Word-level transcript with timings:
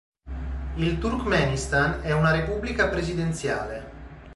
Il 0.77 0.97
Turkmenistan 0.97 1.99
è 2.01 2.11
una 2.11 2.31
repubblica 2.31 2.89
presidenziale. 2.89 3.91